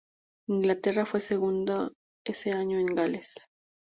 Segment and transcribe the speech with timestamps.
[0.47, 1.91] Inglaterra fue segunda
[2.25, 3.45] ese año en Gales.